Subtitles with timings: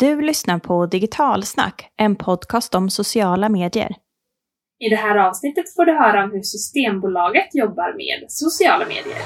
[0.00, 3.96] Du lyssnar på Digitalsnack, en podcast om sociala medier.
[4.78, 9.18] I det här avsnittet får du höra om hur Systembolaget jobbar med sociala medier.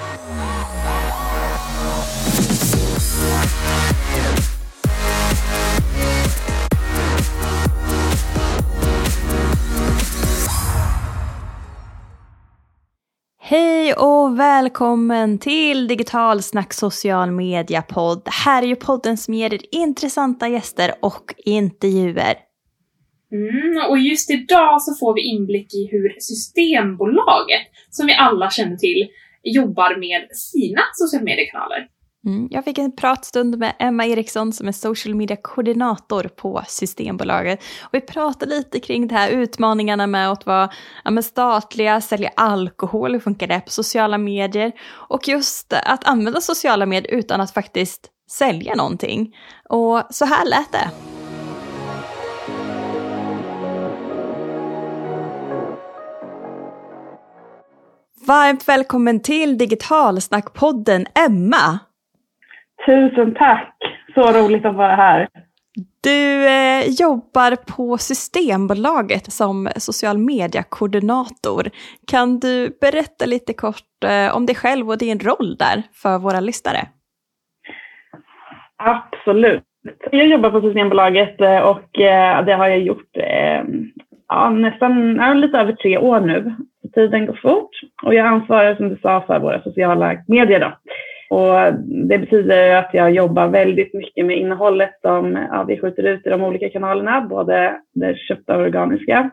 [13.94, 18.22] Hej och välkommen till Digitalsnack social media podd.
[18.44, 22.34] Här är ju podden som ger er intressanta gäster och intervjuer.
[23.32, 28.76] Mm, och just idag så får vi inblick i hur Systembolaget, som vi alla känner
[28.76, 29.08] till,
[29.42, 31.88] jobbar med sina sociala mediekanaler.
[32.26, 37.62] Mm, jag fick en pratstund med Emma Eriksson som är social media-koordinator på Systembolaget.
[37.82, 40.70] Och vi pratade lite kring det här utmaningarna med att vara
[41.04, 44.72] ja, statliga, sälja alkohol, hur funkar det på sociala medier?
[45.08, 49.36] Och just att använda sociala medier utan att faktiskt sälja någonting.
[49.68, 50.90] Och så här lät det.
[58.26, 61.78] Varmt välkommen till Digitalsnackpodden Emma!
[62.86, 63.76] Tusen tack!
[64.14, 65.28] Så roligt att vara här.
[66.00, 71.70] Du eh, jobbar på Systembolaget som social media-koordinator.
[72.06, 76.40] Kan du berätta lite kort eh, om dig själv och din roll där för våra
[76.40, 76.78] lyssnare?
[78.76, 79.62] Absolut.
[80.10, 83.62] Jag jobbar på Systembolaget eh, och eh, det har jag gjort eh,
[84.28, 86.54] ja, nästan ja, lite över tre år nu.
[86.94, 87.70] Tiden går fort
[88.02, 90.60] och jag ansvarar som du sa för våra sociala medier.
[90.60, 90.72] Då.
[91.30, 91.74] Och
[92.08, 96.30] det betyder att jag jobbar väldigt mycket med innehållet som ja, vi skjuter ut i
[96.30, 99.30] de olika kanalerna, både det köpta och organiska.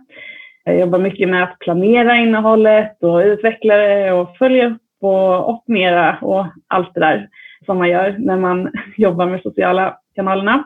[0.64, 6.18] Jag jobbar mycket med att planera innehållet och utveckla det och följa upp och optimera
[6.22, 7.30] och allt det där
[7.66, 10.64] som man gör när man jobbar med sociala kanalerna.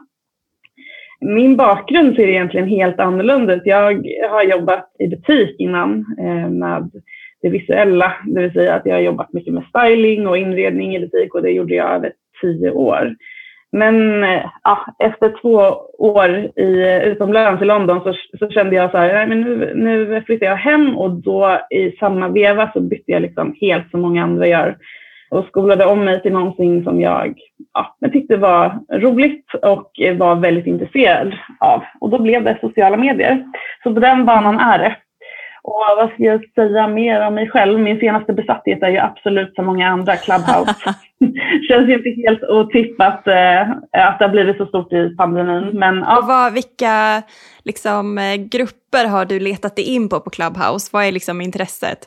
[1.22, 3.62] Min bakgrund ser egentligen helt annorlunda ut.
[3.66, 3.82] Jag
[4.30, 6.92] har jobbat i butik innan eh, med
[7.42, 11.00] det visuella, det vill säga att jag har jobbat mycket med styling och inredning i
[11.00, 12.12] butik och det gjorde jag över
[12.42, 13.16] tio år.
[13.72, 15.58] Men eh, ja, efter två
[15.98, 20.22] år i, utomlands i London så, så kände jag så här, nej, men nu, nu
[20.26, 24.24] flyttar jag hem och då i samma veva så bytte jag liksom helt som många
[24.24, 24.78] andra gör
[25.30, 27.40] och skolade om mig till någonting som jag,
[27.74, 31.84] ja, jag tyckte var roligt och var väldigt intresserad av.
[32.00, 33.46] Och då blev det sociala medier.
[33.84, 34.96] Så på den banan är det.
[35.68, 37.80] Och vad ska jag säga mer om mig själv?
[37.80, 40.96] Min senaste besatthet är ju absolut som många andra Clubhouse.
[41.68, 43.62] Känns ju inte helt otippat eh,
[43.92, 45.70] att det har blivit så stort i pandemin.
[45.74, 46.18] Men, ja.
[46.18, 47.22] Och vad, vilka
[47.64, 50.90] liksom, eh, grupper har du letat dig in på på Clubhouse?
[50.94, 52.00] Vad är liksom intresset?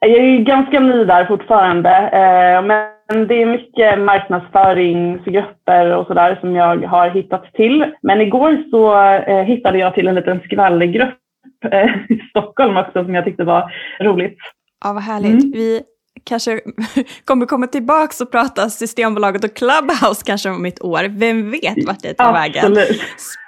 [0.00, 1.90] Jag är ganska ny där fortfarande.
[1.90, 7.84] Eh, men det är mycket marknadsföringsgrupper och sådär som jag har hittat till.
[8.02, 9.00] Men igår så
[9.32, 11.18] eh, hittade jag till en liten skvallergrupp
[11.64, 14.38] Eh, i Stockholm också som jag tyckte var roligt.
[14.84, 15.42] Ja, vad härligt.
[15.42, 15.52] Mm.
[15.52, 15.82] Vi
[16.24, 16.60] kanske
[17.24, 21.04] kommer komma tillbaka och prata Systembolaget och Clubhouse kanske om ett år.
[21.08, 22.76] Vem vet vart det tar vägen.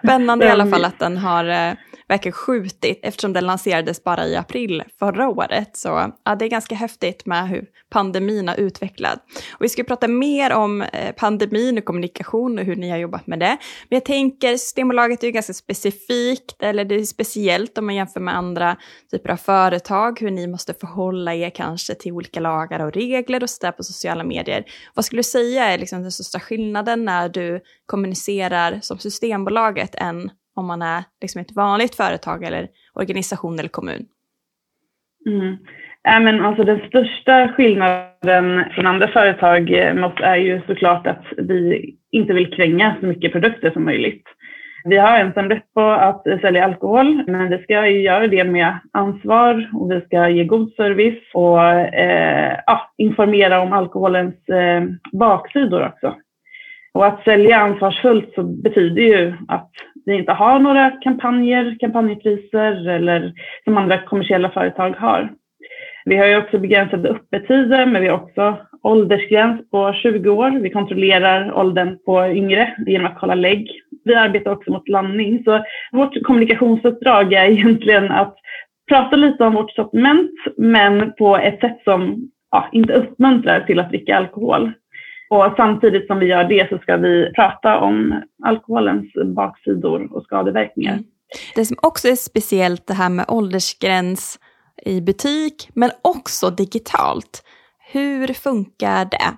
[0.05, 1.77] Spännande i alla fall att den har
[2.11, 5.77] verkar verkligen skjutit eftersom den lanserades bara i april förra året.
[5.77, 9.19] Så ja, det är ganska häftigt med hur pandemin har utvecklat.
[9.53, 13.27] Och vi ska prata mer om eh, pandemin och kommunikation och hur ni har jobbat
[13.27, 13.57] med det.
[13.89, 18.21] Men jag tänker Systembolaget är ju ganska specifikt, eller det är speciellt om man jämför
[18.21, 18.77] med andra
[19.11, 23.51] typer av företag, hur ni måste förhålla er kanske till olika lagar och regler och
[23.51, 24.65] sådär på sociala medier.
[24.95, 30.31] Vad skulle du säga är liksom den största skillnaden när du kommunicerar som Systembolaget än
[30.61, 34.07] om man är liksom ett vanligt företag eller organisation eller kommun?
[35.27, 35.57] Mm.
[36.09, 41.91] Äh, men alltså den största skillnaden från andra företag eh, är ju såklart att vi
[42.11, 44.25] inte vill kränga så mycket produkter som möjligt.
[44.85, 49.71] Vi har ensamrätt på att sälja alkohol, men vi ska ju göra det med ansvar
[49.75, 54.83] och vi ska ge god service och eh, ja, informera om alkoholens eh,
[55.13, 56.15] baksidor också.
[56.93, 59.71] Och att sälja ansvarsfullt så betyder ju att
[60.07, 63.33] vi inte har några kampanjer, kampanjpriser eller
[63.65, 65.31] som andra kommersiella företag har.
[66.05, 70.51] Vi har ju också begränsade öppettider, men vi har också åldersgräns på 20 år.
[70.51, 73.71] Vi kontrollerar åldern på yngre genom att kolla lägg.
[74.05, 78.37] Vi arbetar också mot landning, så vårt kommunikationsuppdrag är egentligen att
[78.89, 83.89] prata lite om vårt sortiment, men på ett sätt som ja, inte uppmuntrar till att
[83.89, 84.73] dricka alkohol.
[85.31, 90.93] Och samtidigt som vi gör det så ska vi prata om alkoholens baksidor och skadeverkningar.
[90.93, 91.05] Mm.
[91.55, 94.39] Det som också är speciellt det här med åldersgräns
[94.87, 97.43] i butik men också digitalt.
[97.93, 99.37] Hur funkar det?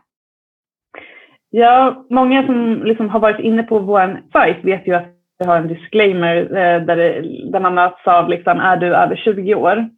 [1.50, 5.06] Ja, många som liksom har varit inne på vår sajt vet ju att
[5.38, 9.54] vi har en disclaimer eh, där det bland annat sa liksom, är du över 20
[9.54, 9.88] år?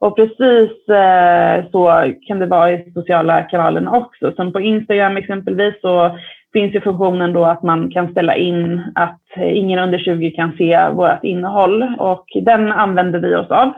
[0.00, 4.32] Och precis eh, så kan det vara i sociala kanalerna också.
[4.32, 6.18] Som på Instagram exempelvis så
[6.52, 10.88] finns ju funktionen då att man kan ställa in att ingen under 20 kan se
[10.88, 13.72] vårt innehåll och den använder vi oss av.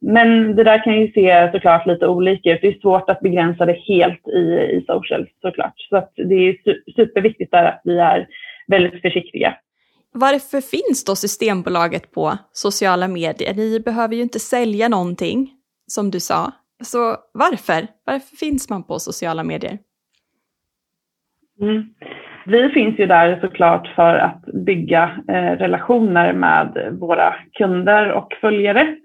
[0.00, 2.60] Men det där kan ju se såklart lite olika ut.
[2.62, 4.40] Det är svårt att begränsa det helt i,
[4.72, 5.74] i social såklart.
[5.76, 6.56] Så att det är
[6.96, 8.26] superviktigt där att vi är
[8.66, 9.54] väldigt försiktiga.
[10.18, 13.54] Varför finns då Systembolaget på sociala medier?
[13.54, 15.50] Ni behöver ju inte sälja någonting,
[15.86, 16.52] som du sa.
[16.82, 17.86] Så varför?
[18.06, 19.78] Varför finns man på sociala medier?
[21.60, 21.84] Mm.
[22.46, 28.96] Vi finns ju där såklart för att bygga eh, relationer med våra kunder och följare.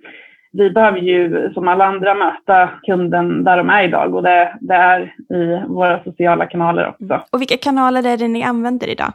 [0.52, 4.74] Vi behöver ju som alla andra möta kunden där de är idag och det, det
[4.74, 7.22] är i våra sociala kanaler också.
[7.32, 9.14] Och vilka kanaler är det ni använder idag?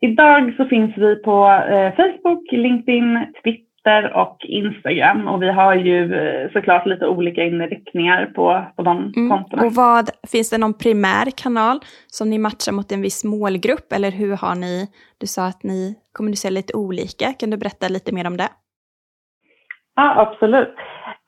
[0.00, 6.14] Idag så finns vi på eh, Facebook, LinkedIn, Twitter och Instagram och vi har ju
[6.14, 9.30] eh, såklart lite olika inriktningar på, på de mm.
[9.30, 9.62] kontona.
[9.62, 14.10] Och vad, finns det någon primär kanal som ni matchar mot en viss målgrupp eller
[14.10, 14.86] hur har ni,
[15.20, 18.48] du sa att ni kommunicerar lite olika, kan du berätta lite mer om det?
[19.96, 20.74] Ja, absolut.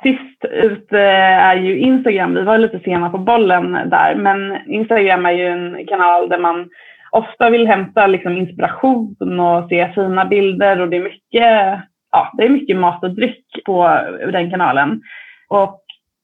[0.03, 2.35] Sist ut eh, är ju Instagram.
[2.35, 6.69] Vi var lite sena på bollen där, men Instagram är ju en kanal där man
[7.11, 12.45] ofta vill hämta liksom inspiration och se fina bilder och det är mycket, ja, det
[12.45, 14.01] är mycket mat och dryck på
[14.33, 15.03] den kanalen.
[15.49, 15.83] Och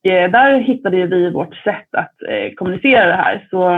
[0.09, 3.47] eh, där hittade vi vårt sätt att eh, kommunicera det här.
[3.51, 3.69] Så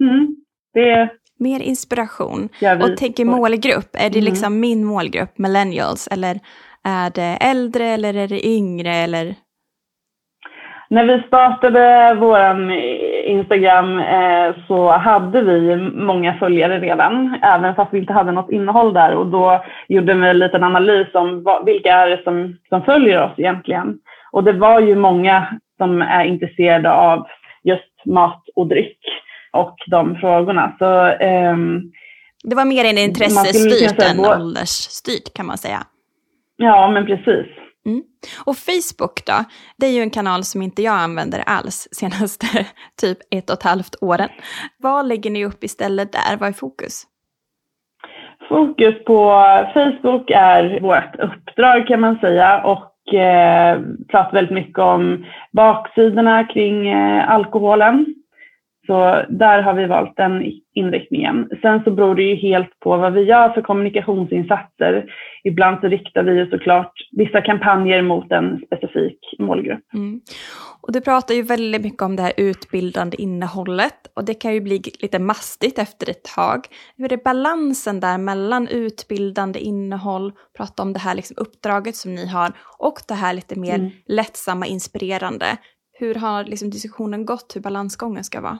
[0.00, 0.36] mm,
[0.74, 1.08] det
[1.38, 2.48] Mer inspiration.
[2.82, 4.24] Och tänker målgrupp, är det mm.
[4.24, 6.40] liksom min målgrupp, millennials, eller
[6.84, 9.34] är det äldre eller är det yngre eller?
[10.88, 12.72] När vi startade vår
[13.24, 18.92] Instagram eh, så hade vi många följare redan, även fast vi inte hade något innehåll
[18.92, 19.14] där.
[19.14, 23.32] Och då gjorde vi en liten analys om vilka är det som, som följer oss
[23.36, 23.98] egentligen.
[24.32, 25.46] Och det var ju många
[25.76, 27.26] som är intresserade av
[27.62, 28.98] just mat och dryck
[29.52, 30.76] och de frågorna.
[30.78, 30.84] Så,
[31.20, 31.92] ehm,
[32.44, 35.82] det var mer en intressestyrt än åldersstyrt kan man säga.
[36.56, 37.46] Ja, men precis.
[37.86, 38.02] Mm.
[38.46, 39.44] Och Facebook då?
[39.78, 42.46] Det är ju en kanal som inte jag använder alls senaste
[43.00, 44.28] typ ett och ett halvt åren.
[44.78, 46.36] Vad lägger ni upp istället där?
[46.36, 47.02] Vad är fokus?
[48.48, 49.42] Fokus på
[49.74, 56.88] Facebook är vårt uppdrag kan man säga och eh, pratar väldigt mycket om baksidorna kring
[56.88, 58.06] eh, alkoholen.
[58.86, 61.48] Så där har vi valt den inriktningen.
[61.62, 65.04] Sen så beror det ju helt på vad vi gör för kommunikationsinsatser.
[65.44, 69.94] Ibland så riktar vi ju såklart vissa kampanjer mot en specifik målgrupp.
[69.94, 70.20] Mm.
[70.80, 74.60] Och du pratar ju väldigt mycket om det här utbildande innehållet och det kan ju
[74.60, 76.66] bli lite mastigt efter ett tag.
[76.96, 82.26] Hur är balansen där mellan utbildande innehåll, prata om det här liksom uppdraget som ni
[82.26, 83.90] har och det här lite mer mm.
[84.06, 85.56] lättsamma, inspirerande.
[85.98, 88.58] Hur har liksom diskussionen gått, hur balansgången ska vara?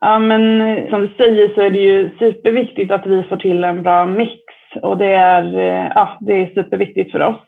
[0.00, 3.64] Ja, men eh, som du säger så är det ju superviktigt att vi får till
[3.64, 4.42] en bra mix
[4.82, 7.44] och det är, eh, ja, det är superviktigt för oss.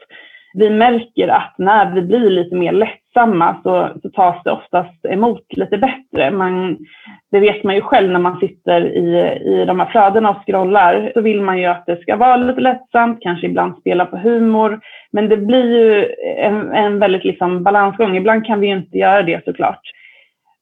[0.55, 5.57] Vi märker att när vi blir lite mer lättsamma så, så tas det oftast emot
[5.57, 6.31] lite bättre.
[6.31, 6.79] Man,
[7.31, 11.11] det vet man ju själv när man sitter i, i de här flödena och scrollar.
[11.15, 14.81] Så vill man ju att det ska vara lite lättsamt, kanske ibland spela på humor.
[15.13, 18.17] Men det blir ju en, en väldigt liksom balansgång.
[18.17, 19.81] Ibland kan vi ju inte göra det såklart.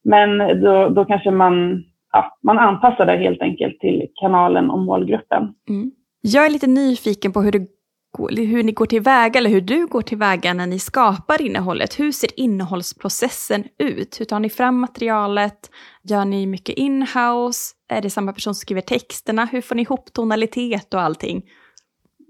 [0.05, 5.55] Men då, då kanske man, ja, man anpassar det helt enkelt till kanalen och målgruppen.
[5.69, 5.91] Mm.
[6.21, 10.03] Jag är lite nyfiken på hur, det, hur ni går tillväga, eller hur du går
[10.03, 12.01] tillväga när ni skapar innehållet.
[12.01, 14.21] Hur ser innehållsprocessen ut?
[14.21, 15.71] Hur tar ni fram materialet?
[16.03, 17.75] Gör ni mycket inhouse?
[17.89, 19.45] Är det samma person som skriver texterna?
[19.45, 21.43] Hur får ni ihop tonalitet och allting?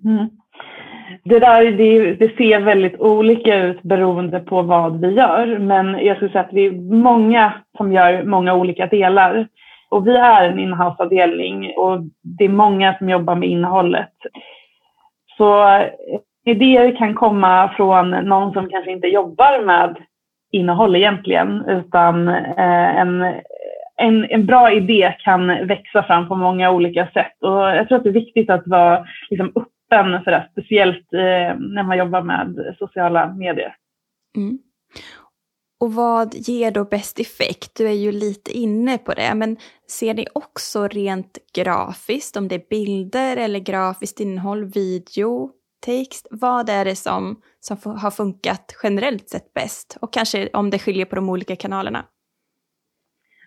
[0.04, 0.28] Mm.
[1.24, 5.58] Det där det, det, ser väldigt olika ut beroende på vad vi gör.
[5.58, 9.48] Men jag skulle säga att vi är många som gör många olika delar.
[9.90, 14.14] Och vi är en inhouse-avdelning och det är många som jobbar med innehållet.
[15.36, 15.88] Så eh,
[16.44, 19.96] idéer kan komma från någon som kanske inte jobbar med
[20.52, 23.34] innehåll egentligen, utan eh, en,
[23.96, 27.32] en, en bra idé kan växa fram på många olika sätt.
[27.40, 29.52] Och jag tror att det är viktigt att vara liksom,
[29.90, 33.74] öppen för det, speciellt eh, när man jobbar med sociala medier.
[34.36, 34.58] Mm.
[35.80, 37.76] Och vad ger då bäst effekt?
[37.76, 39.56] Du är ju lite inne på det, men
[39.90, 45.50] ser ni också rent grafiskt, om det är bilder eller grafiskt innehåll, video,
[45.86, 46.28] text?
[46.30, 49.98] Vad är det som, som har funkat generellt sett bäst?
[50.00, 52.04] Och kanske om det skiljer på de olika kanalerna?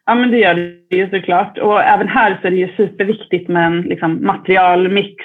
[0.05, 0.55] Ja, men det gör
[0.89, 1.57] det ju såklart.
[1.57, 5.23] Och även här så är det ju superviktigt med en liksom, materialmix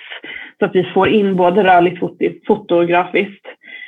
[0.59, 1.99] så att vi får in både rörligt
[2.47, 3.47] foto och.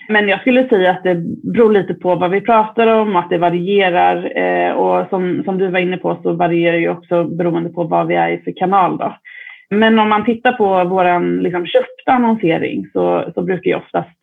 [0.08, 1.14] Men jag skulle säga att det
[1.52, 4.38] beror lite på vad vi pratar om och att det varierar.
[4.38, 8.06] Eh, och som, som du var inne på så varierar ju också beroende på vad
[8.06, 8.98] vi är i för kanal.
[8.98, 9.16] Då.
[9.70, 14.18] Men om man tittar på vår liksom, köpta annonsering så, så brukar ju oftast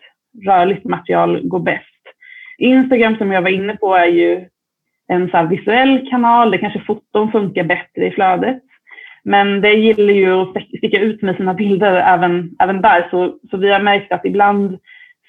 [0.45, 1.83] rörligt material gå bäst.
[2.57, 4.45] Instagram som jag var inne på är ju
[5.07, 8.61] en så visuell kanal, det kanske foton funkar bättre i flödet.
[9.23, 10.53] Men det gillar ju att
[10.85, 13.07] sticka ut med sina bilder även, även där.
[13.11, 14.79] Så, så vi har märkt att ibland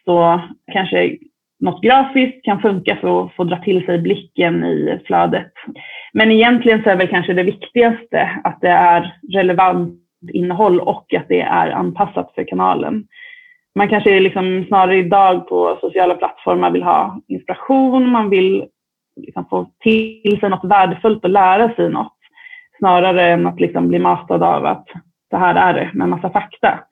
[0.05, 0.41] så
[0.73, 1.17] kanske
[1.61, 5.53] något grafiskt kan funka för att få dra till sig blicken i flödet.
[6.13, 10.01] Men egentligen så är väl kanske det viktigaste att det är relevant
[10.33, 13.05] innehåll och att det är anpassat för kanalen.
[13.75, 18.65] Man kanske liksom snarare idag på sociala plattformar vill ha inspiration, man vill
[19.21, 22.17] liksom få till sig något värdefullt och lära sig något
[22.79, 24.89] snarare än att liksom bli matad av att
[25.31, 26.85] det här är det med massa fakta.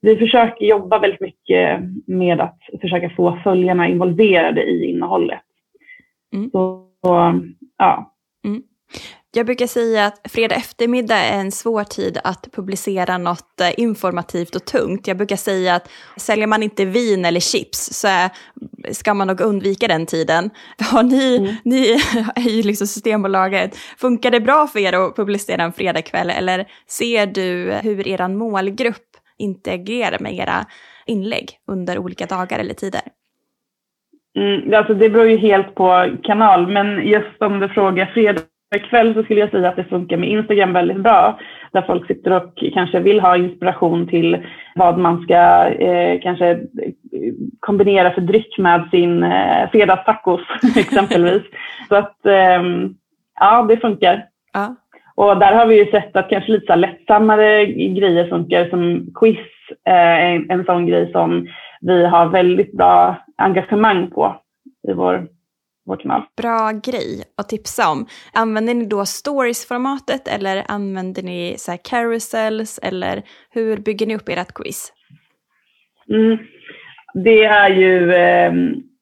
[0.00, 5.42] Vi försöker jobba väldigt mycket med att försöka få följarna involverade i innehållet.
[6.34, 6.50] Mm.
[6.50, 6.88] Så,
[7.78, 8.14] ja.
[8.44, 8.62] Mm.
[9.36, 14.56] Jag brukar säga att fredag eftermiddag är en svår tid att publicera något eh, informativt
[14.56, 15.06] och tungt.
[15.06, 18.08] Jag brukar säga att säljer man inte vin eller chips så
[18.92, 20.50] ska man nog undvika den tiden.
[20.92, 21.54] Har ni, mm.
[21.64, 21.92] ni
[22.36, 27.26] är ju liksom Systembolaget, funkar det bra för er att publicera en fredagkväll eller ser
[27.26, 29.06] du hur er målgrupp
[29.38, 30.66] interagerar med era
[31.06, 33.02] inlägg under olika dagar eller tider?
[34.36, 39.14] Mm, alltså det beror ju helt på kanal, men just om du frågar fredag kväll
[39.14, 41.38] så skulle jag säga att det funkar med Instagram väldigt bra.
[41.72, 46.60] Där folk sitter och kanske vill ha inspiration till vad man ska eh, kanske
[47.60, 50.40] kombinera för dryck med sin eh, fredagstacos
[50.76, 51.42] exempelvis.
[51.88, 52.62] Så att eh,
[53.40, 54.24] ja, det funkar.
[54.52, 54.76] Ja.
[55.14, 59.38] Och där har vi ju sett att kanske lite så lättsammare grejer funkar som quiz
[59.84, 61.48] är en, en sån grej som
[61.80, 64.36] vi har väldigt bra engagemang på
[64.88, 65.28] i vår
[65.86, 66.22] vår kanal.
[66.36, 68.06] Bra grej att tipsa om.
[68.32, 74.28] Använder ni då stories-formatet eller använder ni så här carousels eller hur bygger ni upp
[74.28, 74.92] ert quiz?
[76.08, 76.38] Mm.
[77.14, 78.52] Det är ju eh,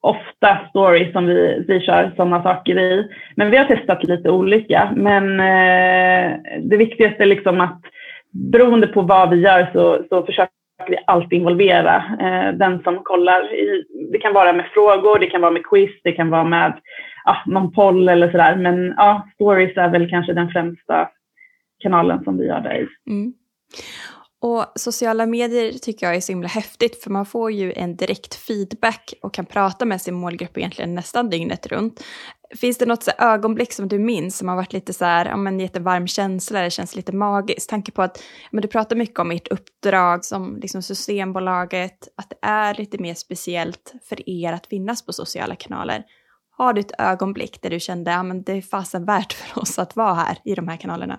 [0.00, 3.08] ofta stories som vi, vi kör sådana saker i.
[3.36, 4.92] Men vi har testat lite olika.
[4.96, 7.80] Men eh, det viktigaste är liksom att
[8.30, 13.54] beroende på vad vi gör så, så försöker vi alltid involvera eh, den som kollar.
[13.54, 16.80] I, det kan vara med frågor, det kan vara med quiz, det kan vara med
[17.24, 18.56] ja, någon poll eller sådär.
[18.56, 21.08] Men ja, stories är väl kanske den främsta
[21.82, 22.86] kanalen som vi gör det i.
[23.10, 23.32] Mm.
[24.40, 28.34] Och sociala medier tycker jag är så himla häftigt för man får ju en direkt
[28.34, 32.04] feedback och kan prata med sin målgrupp egentligen nästan dygnet runt.
[32.60, 35.36] Finns det något så ögonblick som du minns som har varit lite så här, ja
[35.36, 37.70] men jättevarm känsla, det känns lite magiskt?
[37.70, 42.46] Tanke på att men du pratar mycket om ert uppdrag som liksom Systembolaget, att det
[42.46, 46.04] är lite mer speciellt för er att finnas på sociala kanaler.
[46.50, 49.78] Har du ett ögonblick där du kände, ja men det är fasen värt för oss
[49.78, 51.18] att vara här i de här kanalerna?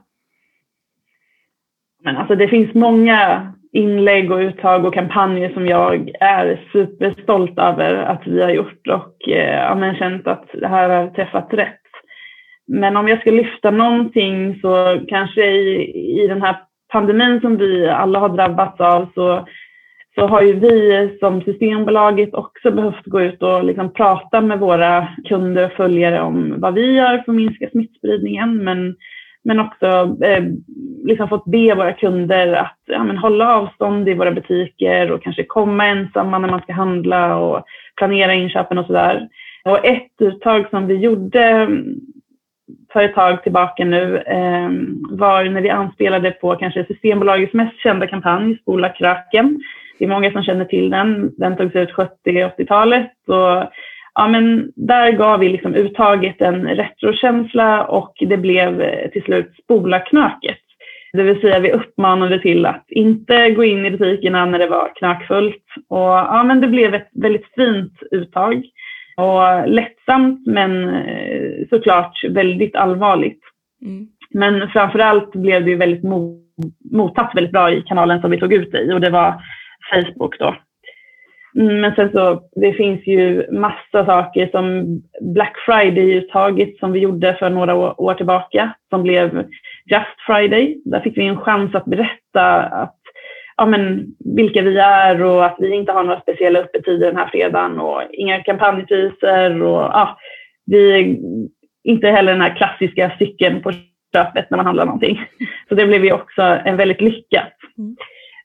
[2.04, 7.94] Men alltså det finns många inlägg och uttag och kampanjer som jag är superstolt över
[7.94, 11.82] att vi har gjort och eh, men känt att det här har träffat rätt.
[12.68, 16.56] Men om jag ska lyfta någonting så kanske i, i den här
[16.92, 19.48] pandemin som vi alla har drabbats av så,
[20.16, 25.08] så har ju vi som Systembolaget också behövt gå ut och liksom prata med våra
[25.28, 28.64] kunder och följare om vad vi gör för att minska smittspridningen.
[28.64, 28.96] Men
[29.46, 30.44] men också eh,
[31.04, 35.44] liksom fått be våra kunder att ja, men hålla avstånd i våra butiker och kanske
[35.44, 39.30] komma ensamma när man ska handla och planera inköpen och sådär.
[39.66, 41.96] Och ett uttag som vi gjorde mm,
[42.94, 44.70] för ett tag tillbaka nu eh,
[45.10, 49.60] var när vi anspelade på kanske Systembolagets mest kända kampanj, Spola kröken.
[50.00, 51.32] Det är många som känner till den.
[51.38, 51.92] Den togs ut
[52.26, 53.72] 70-80-talet och
[54.16, 59.54] ja, men där gav vi liksom uttaget en retrokänsla och det blev eh, till slut
[59.64, 60.58] spola-knöket.
[61.14, 64.92] Det vill säga vi uppmanade till att inte gå in i butikerna när det var
[64.96, 65.64] knökfullt.
[65.90, 68.64] Och, ja, men det blev ett väldigt fint uttag
[69.18, 73.40] och lättsamt men eh, såklart väldigt allvarligt.
[73.82, 74.08] Mm.
[74.30, 76.04] Men framförallt blev det väldigt
[76.92, 79.42] mottatt väldigt bra i kanalen som vi tog ut det i och det var
[79.92, 80.56] Facebook då.
[81.56, 84.86] Mm, men sen så, det finns ju massa saker som
[85.22, 89.46] Black Friday-uttaget som vi gjorde för några år tillbaka som blev
[89.86, 90.82] Just Friday.
[90.86, 93.00] Där fick vi en chans att berätta att,
[93.58, 97.28] ja, men, vilka vi är och att vi inte har några speciella öppettider den här
[97.28, 99.62] fredagen och inga kampanjpriser.
[99.62, 100.18] Och, ja,
[100.66, 101.18] vi
[101.84, 103.72] inte heller den här klassiska cykeln på
[104.16, 105.26] köpet när man handlar någonting.
[105.70, 107.54] Så det blev ju också en väldigt lyckat.
[107.78, 107.96] Mm.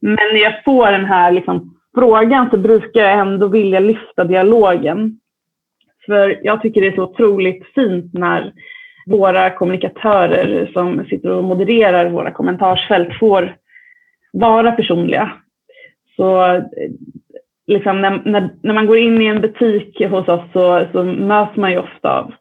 [0.00, 5.20] Men jag får den här liksom, frågan så brukar jag ändå vilja lyfta dialogen.
[6.06, 8.52] För jag tycker det är så otroligt fint när
[9.06, 13.56] våra kommunikatörer som sitter och modererar våra kommentarsfält får
[14.32, 15.32] vara personliga.
[16.16, 16.60] Så
[17.66, 21.56] liksom när, när, när man går in i en butik hos oss så, så möts
[21.56, 22.32] man ju ofta av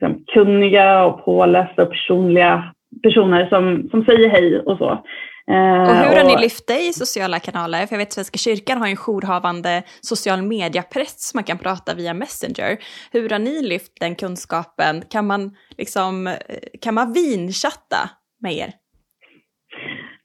[0.00, 5.04] liksom, kunniga och pålästa och personliga personer som, som säger hej och så.
[5.50, 7.86] Eh, och hur har ni lyft det i sociala kanaler?
[7.86, 11.94] För jag vet att Svenska kyrkan har en jourhavande social media-präst som man kan prata
[11.94, 12.76] via Messenger.
[13.12, 15.02] Hur har ni lyft den kunskapen?
[15.10, 16.34] Kan man, liksom, eh,
[16.82, 18.72] kan man vinchatta med er?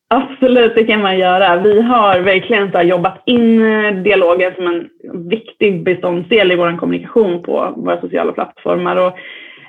[0.08, 1.62] Absolut, det kan man göra.
[1.62, 4.90] Vi har verkligen så jobbat in eh, dialogen som en
[5.30, 8.96] viktig beståndsdel i vår kommunikation på våra sociala plattformar.
[8.96, 9.14] Och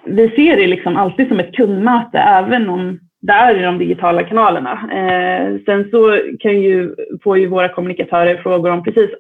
[0.07, 4.23] vi ser det liksom alltid som ett kundmöte, även om där är i de digitala
[4.23, 4.73] kanalerna.
[4.93, 9.11] Eh, sen så kan ju, får ju våra kommunikatörer frågor om precis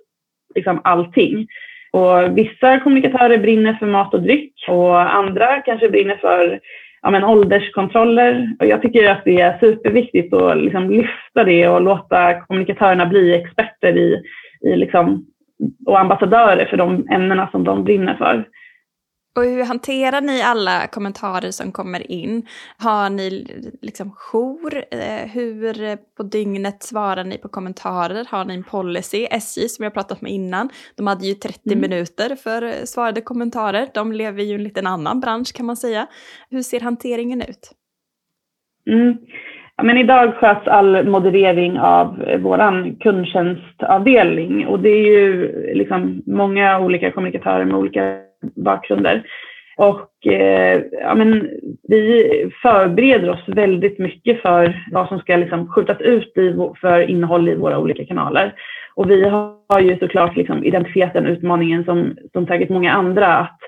[0.54, 1.46] liksom allting.
[1.92, 6.60] Och vissa kommunikatörer brinner för mat och dryck och andra kanske brinner för
[7.02, 8.56] ja, men ålderskontroller.
[8.58, 13.34] Och jag tycker att det är superviktigt att liksom lyfta det och låta kommunikatörerna bli
[13.34, 14.22] experter i,
[14.60, 15.26] i liksom,
[15.86, 18.44] och ambassadörer för de ämnena som de brinner för.
[19.36, 22.46] Och hur hanterar ni alla kommentarer som kommer in?
[22.78, 23.46] Har ni
[23.82, 24.84] liksom jour?
[24.90, 28.26] Eh, hur på dygnet svarar ni på kommentarer?
[28.30, 29.26] Har ni en policy?
[29.30, 31.80] SJ som jag pratat med innan, de hade ju 30 mm.
[31.80, 33.88] minuter för svarade kommentarer.
[33.94, 36.06] De lever ju i en liten annan bransch kan man säga.
[36.50, 37.70] Hur ser hanteringen ut?
[38.90, 39.16] Mm.
[39.76, 42.06] Ja, men idag sköts all moderering av
[42.40, 48.24] vår kundtjänstavdelning och det är ju liksom många olika kommunikatörer med olika
[48.54, 49.22] bakgrunder.
[49.76, 51.50] Och eh, ja, men
[51.88, 57.48] vi förbereder oss väldigt mycket för vad som ska liksom skjutas ut i, för innehåll
[57.48, 58.54] i våra olika kanaler.
[58.94, 63.58] Och vi har ju såklart liksom identifierat den utmaningen som, som säkert många andra, att,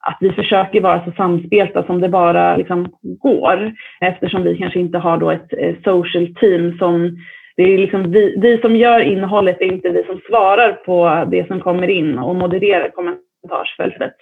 [0.00, 3.72] att vi försöker vara så samspelta som det bara liksom går.
[4.00, 7.16] Eftersom vi kanske inte har då ett, eh, social team som
[7.56, 11.24] det är liksom vi, vi som gör innehållet, det är inte vi som svarar på
[11.30, 14.14] det som kommer in och modererar kommentarer kommentarsfältet.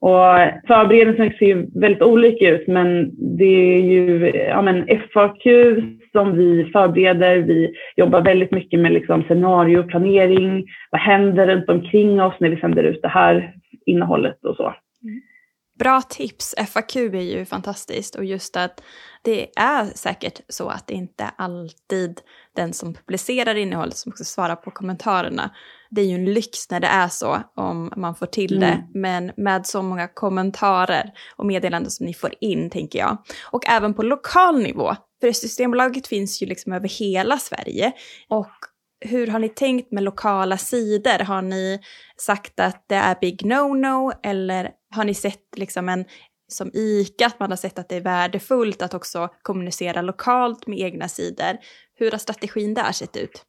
[0.00, 5.42] Och förberedelserna ser ju väldigt olika ut men det är ju ja, men FAQ
[6.12, 7.36] som vi förbereder.
[7.36, 10.66] Vi jobbar väldigt mycket med liksom scenarioplanering.
[10.90, 13.54] Vad händer runt omkring oss när vi sänder ut det här
[13.86, 14.74] innehållet och så.
[15.02, 15.20] Mm.
[15.78, 16.54] Bra tips.
[16.74, 18.82] FAQ är ju fantastiskt och just att
[19.24, 22.20] det är säkert så att det inte alltid
[22.54, 25.50] den som publicerar innehållet som också svarar på kommentarerna
[25.94, 28.66] det är ju en lyx när det är så, om man får till det.
[28.66, 28.86] Mm.
[28.94, 33.18] Men med så många kommentarer och meddelanden som ni får in, tänker jag.
[33.42, 34.96] Och även på lokal nivå.
[35.20, 37.92] För Systembolaget finns ju liksom över hela Sverige.
[38.28, 38.50] Och
[39.00, 41.24] hur har ni tänkt med lokala sidor?
[41.24, 41.80] Har ni
[42.16, 46.04] sagt att det är big no-no eller har ni sett liksom en
[46.48, 50.78] som ICA, att man har sett att det är värdefullt att också kommunicera lokalt med
[50.78, 51.56] egna sidor.
[51.98, 53.44] Hur har strategin där sett ut?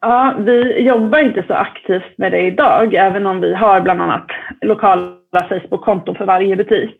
[0.00, 4.26] Ja, vi jobbar inte så aktivt med det idag, även om vi har bland annat
[4.60, 5.16] lokala
[5.48, 6.96] Facebook-konton för varje butik.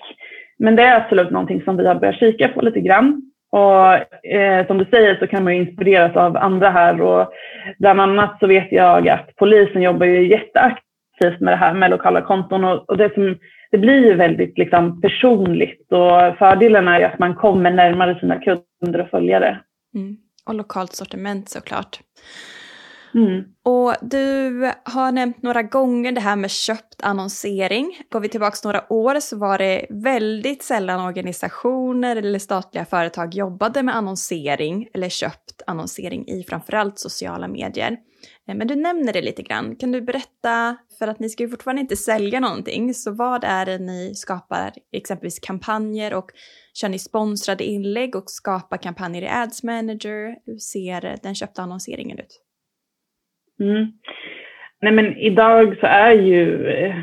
[0.59, 3.23] Men det är absolut någonting som vi har börjat kika på lite grann.
[3.51, 3.95] Och
[4.27, 7.33] eh, som du säger så kan man inspireras av andra här och
[7.79, 12.21] bland annat så vet jag att polisen jobbar ju jätteaktivt med det här med lokala
[12.21, 13.37] konton och, och det, som,
[13.73, 18.39] det blir ju väldigt liksom, personligt och fördelen är ju att man kommer närmare sina
[18.39, 19.61] kunder och följare.
[19.95, 20.17] Mm.
[20.47, 22.01] Och lokalt sortiment såklart.
[23.15, 23.45] Mm.
[23.65, 27.99] Och du har nämnt några gånger det här med köpt annonsering.
[28.11, 33.83] Går vi tillbaka några år så var det väldigt sällan organisationer eller statliga företag jobbade
[33.83, 37.97] med annonsering eller köpt annonsering i framförallt sociala medier.
[38.49, 39.77] Eh, men du nämner det lite grann.
[39.77, 43.67] Kan du berätta, för att ni ska ju fortfarande inte sälja någonting, så vad är
[43.67, 46.31] det ni skapar, exempelvis kampanjer och
[46.75, 50.37] kör ni sponsrade inlägg och skapar kampanjer i Ads Manager?
[50.47, 52.41] Hur ser den köpta annonseringen ut?
[53.61, 53.93] Mm.
[54.81, 56.95] Nej, men idag så är ju eh,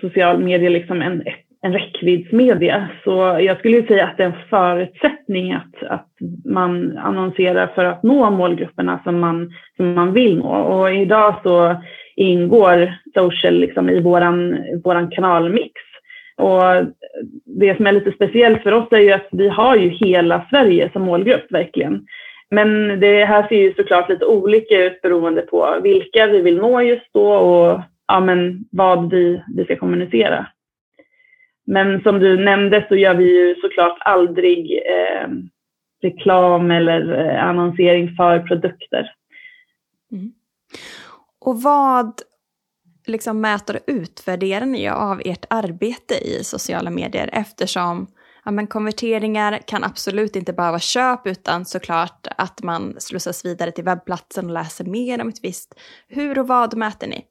[0.00, 1.22] social media liksom en,
[1.62, 2.88] en räckviddsmedia.
[3.04, 6.08] Så jag skulle säga att det är en förutsättning att, att
[6.44, 10.50] man annonserar för att nå målgrupperna som man, som man vill nå.
[10.50, 11.76] Och idag så
[12.16, 15.72] ingår social liksom i våran, våran kanalmix.
[16.36, 16.62] Och
[17.44, 20.90] det som är lite speciellt för oss är ju att vi har ju hela Sverige
[20.92, 22.06] som målgrupp verkligen.
[22.50, 26.80] Men det här ser ju såklart lite olika ut beroende på vilka vi vill nå
[26.80, 30.46] just då och ja, men vad vi, vi ska kommunicera.
[31.68, 35.28] Men som du nämnde så gör vi ju såklart aldrig eh,
[36.02, 39.12] reklam eller eh, annonsering för produkter.
[40.12, 40.32] Mm.
[41.40, 42.12] Och vad
[43.06, 48.06] liksom mäter och utvärderar ni av ert arbete i sociala medier eftersom
[48.44, 53.70] ja, men konverteringar kan absolut inte bara vara köp utan såklart att man slussas vidare
[53.70, 55.80] till webbplatsen och läser mer om ett visst.
[56.08, 57.24] Hur och vad mäter ni?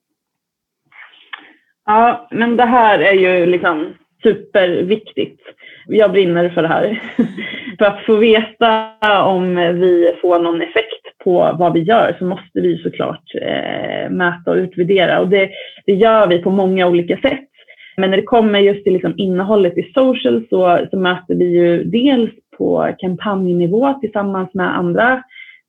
[1.86, 5.41] Ja, men det här är ju liksom superviktigt.
[5.88, 7.01] Jag brinner för det här.
[7.77, 12.62] för att få veta om vi får någon effekt på vad vi gör så måste
[12.62, 15.49] vi såklart eh, mäta och utvärdera och det,
[15.86, 17.49] det gör vi på många olika sätt.
[17.97, 21.84] Men när det kommer just till liksom innehållet i social så, så mäter vi ju
[21.84, 25.23] dels på kampanjnivå tillsammans med andra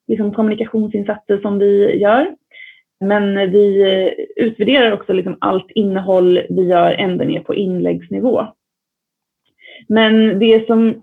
[0.08, 2.26] liksom kommunikationsinsatser som vi gör.
[3.00, 8.46] Men vi eh, utvärderar också liksom allt innehåll vi gör ända ner på inläggsnivå.
[9.88, 11.02] Men det som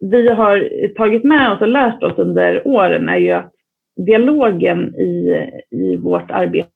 [0.00, 3.52] vi har tagit med oss och lärt oss under åren är ju att
[3.96, 6.68] dialogen i, i vårt arbete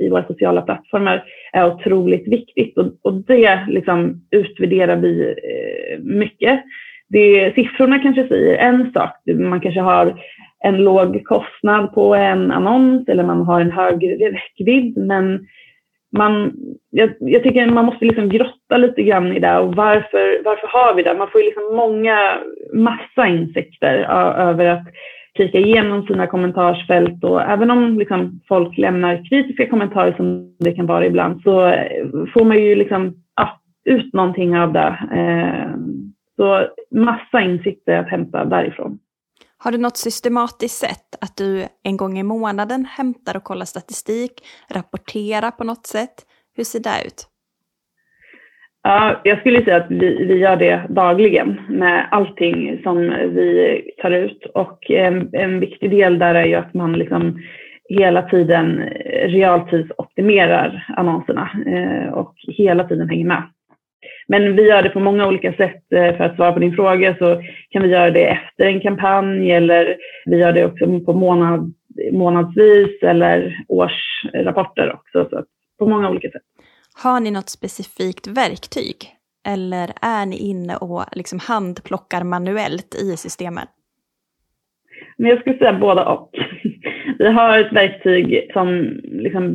[0.00, 6.64] i våra sociala plattformar är otroligt viktigt och, och det liksom utvärderar vi eh, mycket.
[7.08, 9.12] Det, siffrorna kanske säger en sak.
[9.26, 10.22] Man kanske har
[10.64, 14.96] en låg kostnad på en annons eller man har en hög räckvidd.
[14.96, 15.46] Men
[16.16, 16.52] man,
[16.90, 20.94] jag, jag tycker man måste liksom grotta lite grann i det och varför, varför har
[20.94, 21.14] vi det?
[21.14, 22.38] Man får ju liksom många,
[22.72, 23.94] massa insikter
[24.38, 24.86] över att
[25.36, 30.86] kika igenom sina kommentarsfält och även om liksom folk lämnar kritiska kommentarer som det kan
[30.86, 31.74] vara ibland så
[32.34, 34.98] får man ju liksom ja, ut någonting av det.
[35.12, 35.70] Eh,
[36.36, 38.98] så massa insikter att hämta därifrån.
[39.62, 44.32] Har du något systematiskt sätt att du en gång i månaden hämtar och kollar statistik,
[44.70, 46.14] rapporterar på något sätt?
[46.56, 47.26] Hur ser det ut?
[48.82, 54.10] Ja, jag skulle säga att vi, vi gör det dagligen med allting som vi tar
[54.10, 57.40] ut och en, en viktig del där är ju att man liksom
[57.88, 58.80] hela tiden
[59.24, 63.42] realtidsoptimerar annonserna eh, och hela tiden hänger med.
[64.30, 65.92] Men vi gör det på många olika sätt.
[65.92, 69.50] Eh, för att svara på din fråga så kan vi göra det efter en kampanj
[69.50, 71.74] eller vi gör det också på månad,
[72.12, 75.28] månadsvis eller årsrapporter också.
[75.30, 75.44] Så
[75.78, 76.42] på många olika sätt.
[77.02, 78.96] Har ni något specifikt verktyg?
[79.48, 83.66] Eller är ni inne och liksom handplockar manuellt i systemen?
[85.16, 86.30] Men jag skulle säga båda och.
[87.18, 89.54] Vi har ett verktyg som liksom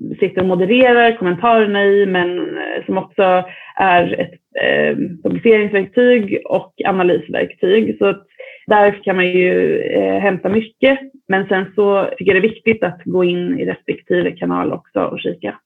[0.00, 3.44] vi sitter och modererar kommentarerna i men som också
[3.76, 7.96] är ett eh, publiceringsverktyg och analysverktyg.
[7.98, 8.26] Så att
[8.66, 12.82] där kan man ju eh, hämta mycket men sen så tycker jag det är viktigt
[12.82, 15.58] att gå in i respektive kanal också och kika.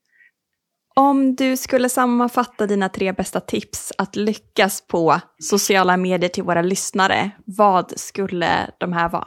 [0.94, 6.62] Om du skulle sammanfatta dina tre bästa tips att lyckas på sociala medier till våra
[6.62, 9.26] lyssnare, vad skulle de här vara?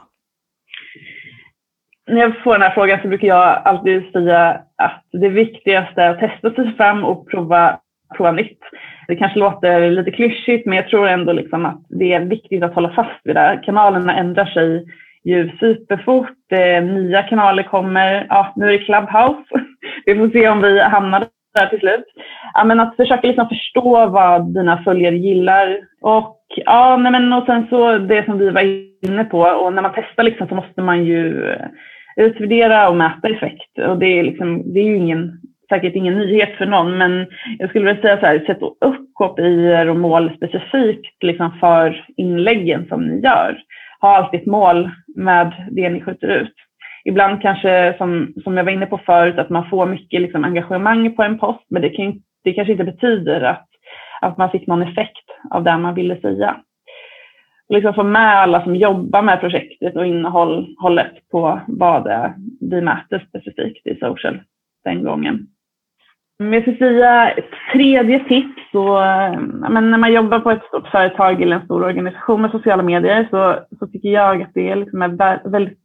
[2.08, 6.10] När jag får den här frågan så brukar jag alltid säga att det viktigaste är
[6.10, 7.78] att testa sig fram och prova,
[8.16, 8.60] prova nytt.
[9.08, 12.74] Det kanske låter lite klyschigt men jag tror ändå liksom att det är viktigt att
[12.74, 13.60] hålla fast vid det.
[13.64, 14.86] Kanalerna ändrar sig
[15.24, 16.52] ju superfort.
[16.52, 18.26] Eh, nya kanaler kommer.
[18.28, 19.44] Ja, nu är det Clubhouse.
[20.06, 22.04] Vi får se om vi hamnar där till slut.
[22.54, 25.78] Ja, men att försöka liksom förstå vad dina följare gillar.
[26.00, 28.62] Och, ja, nej, men, och sen så det som vi var
[29.08, 31.54] inne på, och när man testar liksom, så måste man ju
[32.16, 33.78] utvärdera och mäta effekt.
[33.78, 37.26] Och det är, liksom, det är ju ingen, säkert ingen nyhet för någon, men
[37.58, 42.86] jag skulle vilja säga så här, sätt upp KPI och mål specifikt liksom för inläggen
[42.88, 43.58] som ni gör.
[44.00, 46.54] Ha alltid ett mål med det ni skjuter ut
[47.06, 51.16] ibland kanske, som, som jag var inne på förut, att man får mycket liksom, engagemang
[51.16, 53.68] på en post, men det, kan, det kanske inte betyder att,
[54.20, 56.56] att man fick någon effekt av det man ville säga.
[57.68, 63.26] Liksom få med alla som jobbar med projektet och innehållet på vad det vi mäter
[63.28, 64.40] specifikt i social
[64.84, 65.46] den gången.
[66.38, 68.98] Om jag ska säga ett tredje tips, så,
[69.70, 73.28] men när man jobbar på ett stort företag eller en stor organisation med sociala medier
[73.30, 75.78] så, så tycker jag att det liksom är väldigt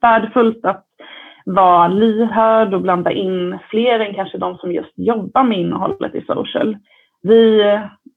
[0.00, 0.84] värdefullt att
[1.44, 6.24] vara lyhörd och blanda in fler än kanske de som just jobbar med innehållet i
[6.26, 6.76] social.
[7.22, 7.62] Vi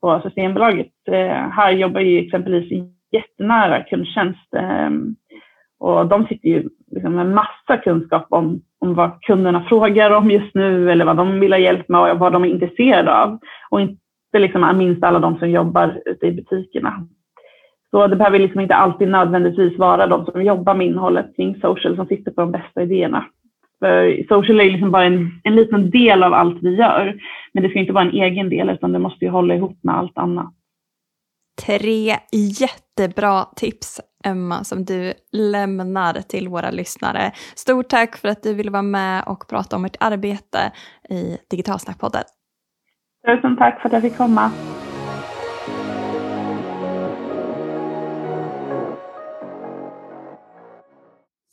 [0.02, 5.16] på Systembolaget Eh, här jobbar ju exempelvis jättenära kundtjänst ehm,
[5.80, 10.56] och de sitter ju liksom med massa kunskap om, om vad kunderna frågar om just
[10.56, 13.40] nu eller vad de vill ha hjälp med och vad de är intresserade av.
[13.70, 14.00] Och inte
[14.34, 17.08] liksom minst alla de som jobbar ute i butikerna.
[17.92, 21.96] Så det behöver liksom inte alltid nödvändigtvis vara de som jobbar med innehållet kring social
[21.96, 23.26] som sitter på de bästa idéerna.
[23.80, 27.20] För social är liksom bara en, en liten del av allt vi gör.
[27.54, 29.96] Men det ska inte vara en egen del utan det måste ju hålla ihop med
[29.96, 30.54] allt annat.
[31.56, 37.32] Tre jättebra tips Emma som du lämnar till våra lyssnare.
[37.56, 40.72] Stort tack för att du ville vara med och prata om ert arbete
[41.10, 42.24] i Digitalsnackpodden.
[43.28, 44.52] Tusen tack för att jag fick komma.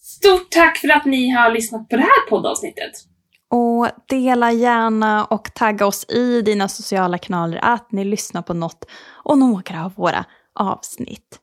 [0.01, 2.93] Stort tack för att ni har lyssnat på det här poddavsnittet.
[3.51, 8.85] Och dela gärna och tagga oss i dina sociala kanaler att ni lyssnar på något
[9.29, 11.39] och några av våra avsnitt.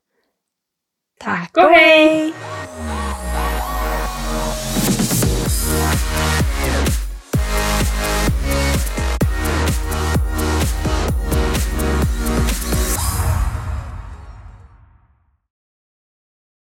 [1.19, 2.33] Tack och hej!